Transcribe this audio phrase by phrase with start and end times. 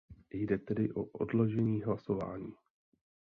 [0.33, 2.53] Jde tedy o odložení hlasování.